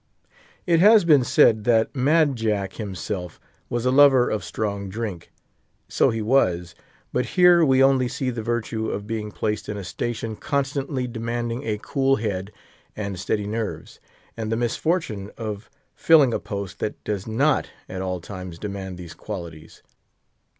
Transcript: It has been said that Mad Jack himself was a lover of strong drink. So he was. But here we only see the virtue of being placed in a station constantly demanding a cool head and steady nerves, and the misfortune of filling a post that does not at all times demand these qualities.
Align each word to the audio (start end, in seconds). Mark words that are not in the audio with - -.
It 0.65 0.79
has 0.79 1.05
been 1.05 1.23
said 1.23 1.63
that 1.65 1.95
Mad 1.95 2.35
Jack 2.35 2.73
himself 2.77 3.39
was 3.69 3.85
a 3.85 3.91
lover 3.91 4.31
of 4.31 4.43
strong 4.43 4.89
drink. 4.89 5.31
So 5.87 6.09
he 6.09 6.23
was. 6.23 6.73
But 7.13 7.27
here 7.37 7.63
we 7.63 7.83
only 7.83 8.07
see 8.07 8.31
the 8.31 8.41
virtue 8.41 8.89
of 8.89 9.05
being 9.05 9.29
placed 9.31 9.69
in 9.69 9.77
a 9.77 9.83
station 9.83 10.35
constantly 10.35 11.05
demanding 11.05 11.61
a 11.65 11.77
cool 11.77 12.15
head 12.15 12.51
and 12.95 13.19
steady 13.19 13.45
nerves, 13.45 13.99
and 14.35 14.51
the 14.51 14.57
misfortune 14.57 15.29
of 15.37 15.69
filling 15.93 16.33
a 16.33 16.39
post 16.39 16.79
that 16.79 17.03
does 17.03 17.27
not 17.27 17.69
at 17.87 18.01
all 18.01 18.19
times 18.21 18.57
demand 18.57 18.97
these 18.97 19.13
qualities. 19.13 19.83